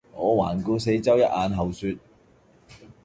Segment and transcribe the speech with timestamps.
[0.15, 1.95] 我環顧四周一眼後說